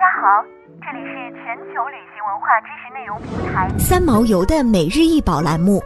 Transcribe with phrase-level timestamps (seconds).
[0.00, 0.42] 大家好，
[0.80, 5.82] 这里是全球旅行文化知识内容平台三毛游的每日一宝栏目，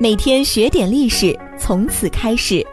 [0.00, 2.66] 每天学点历史，从此开始。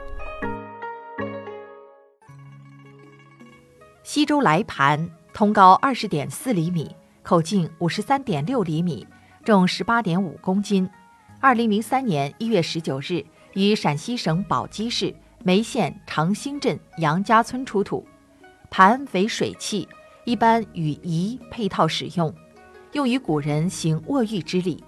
[4.04, 9.06] 西周来盘，通高二十点四厘米，口径五十三点六厘米，
[9.44, 10.90] 重十八点五公斤。
[11.42, 13.22] 二零零三年一月十九日，
[13.54, 18.08] 于陕西省宝鸡市眉县长兴镇杨家村出土。
[18.70, 19.88] 盘为水器，
[20.26, 22.34] 一般与仪配套使用，
[22.94, 24.84] 用于古人行握玉之礼。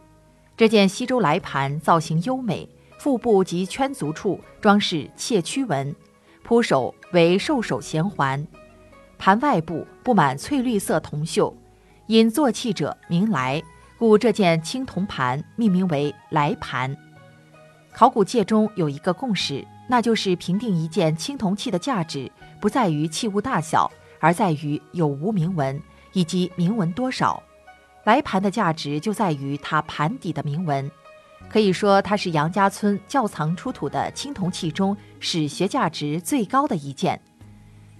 [0.57, 2.67] 这件西周来盘造型优美，
[2.97, 5.95] 腹部及圈足处装饰窃曲纹，
[6.43, 8.47] 铺手为兽首衔环，
[9.19, 11.53] 盘外部布满翠绿色铜锈，
[12.07, 13.61] 因做器者名来，
[13.99, 16.97] 故这件青铜盘命名为来盘。
[17.93, 22.31] 考古界中有一个共识，那就是评定一件青铜器的价值。
[22.59, 25.81] 不在于器物大小，而在于有无铭文
[26.13, 27.41] 以及铭文多少。
[28.03, 30.89] 来盘的价值就在于它盘底的铭文，
[31.49, 37.19] 可以说它是杨家村窖藏出土的青铜器中史学价值最高的一件。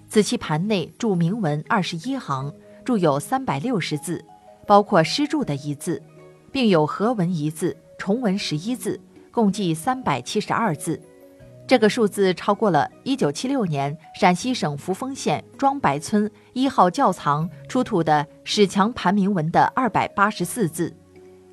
[0.08, 2.50] 此器盘内铸铭文二十一行，
[2.84, 4.24] 铸有三百六十字，
[4.66, 6.02] 包括诗注的一字，
[6.50, 8.98] 并有合文一字、重文十一字，
[9.30, 10.98] 共计三百七十二字。
[11.68, 20.96] 这个数字超过了1976年陕西省扶风县庄白村一号窖藏出土的史强盘铭文的284字。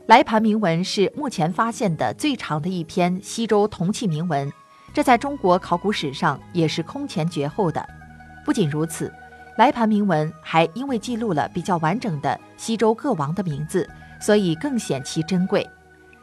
[0.08, 4.50] 来盘铭文是目前发现的最长的一篇西周铜器铭文，
[4.94, 7.86] 这在中国考古史上也是空前绝后的。
[8.46, 9.14] 不仅如此，
[9.58, 13.86] 来盘铭文还因为记录了比较完整的西周各王的名字，
[14.22, 15.70] 所以更显其珍贵。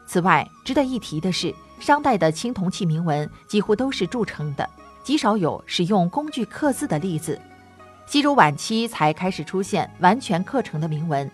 [0.07, 1.55] 此外，值得一提的是。
[1.83, 4.69] 商代的青铜器铭文几乎都是铸成的，
[5.03, 7.39] 极少有使用工具刻字的例子。
[8.07, 11.29] 西周晚期才开始出现完全刻成的铭文，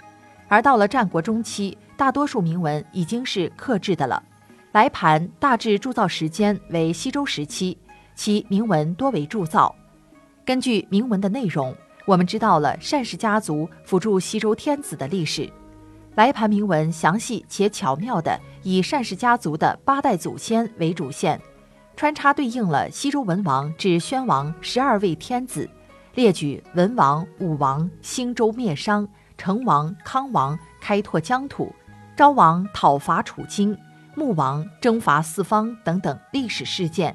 [0.49, 4.23] 而到了战国中期，大多数铭文已经是刻制的了。
[4.73, 7.77] 来盘大致铸造时间为西周时期，
[8.15, 9.75] 其铭文多为铸造。
[10.47, 11.77] 根据铭文的内容，
[12.07, 15.51] 我们知道了单氏家族辅助西周天子的历史。
[16.19, 21.41] 来盘铭文详细且巧妙地以单氏家族的八代祖先为主线，
[21.95, 25.71] 穿插对应了西周文王至宣王十二位天子，
[26.17, 31.73] 列举文王、武王兴周灭商，成王、康王开拓疆土，
[32.17, 33.79] 昭王讨伐楚荆，
[34.17, 37.15] 穆王征伐四方等等历史事件，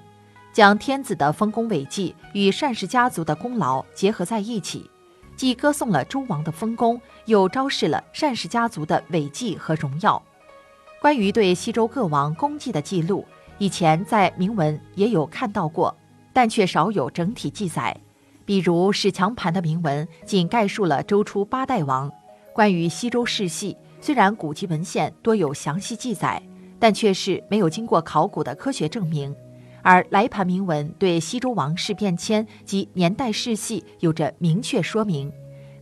[0.53, 4.89] 将天子的丰功伟绩与单氏家族的功劳结合在一起。
[5.35, 10.21] 既歌颂了诸王的丰功，又昭示了单氏家族的伟绩和荣耀。
[11.01, 13.25] 关于对西周各王功绩的记录，
[13.57, 15.93] 以前在铭文也有看到过，
[16.31, 17.95] 但却少有整体记载。
[18.45, 22.11] 比如史强盘的铭文，仅概述了周初八代王。
[22.53, 26.41] 关于西周世系，虽然古籍文献多有详细记载，
[26.79, 29.35] 但却是没有经过考古的科学证明。
[29.83, 35.31] 而来盘铭文对西周王室变迁及年代世系有着明确说明，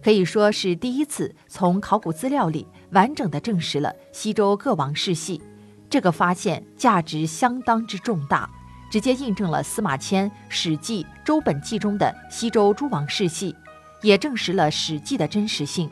[0.03, 5.39] 可以说是第一次从考古资料里完整的证实了西周各王世系。
[5.87, 8.49] 这个发现价值相当之重大，
[8.89, 13.55] 直接印证了司马迁《史记·周本纪》中的西周诸王世系，
[14.01, 15.87] 也证实了《史记》的真实性，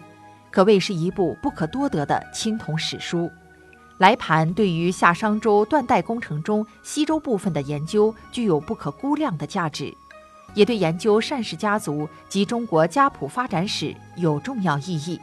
[0.49, 3.29] 可谓是一部不可多得的青铜史书。
[3.99, 9.93] 来盘对于夏商周断代工程中西周部分的研究具有不可估量的价值，
[10.53, 15.19] 也对研究单氏家族及中国家谱发展史有重要意义。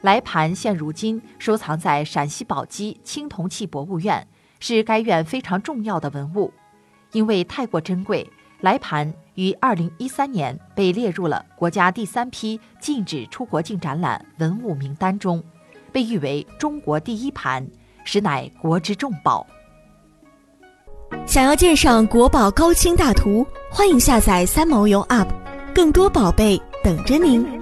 [0.00, 4.26] 来盘现如今收藏在陕西宝鸡青铜器博物院，
[4.60, 6.50] 是该院非常重要的文物。
[7.12, 8.26] 因为太过珍贵，
[8.60, 15.44] 来盘于二零一三年被列入了国家第三批禁止出国境展览文物名单中，
[15.92, 17.68] 被誉为中国第一盘。
[18.10, 19.46] 实乃国之重宝。
[21.26, 25.28] 想要鉴赏国宝高清大图，欢迎下载三毛游 App，
[25.72, 27.59] 更多宝贝等着您。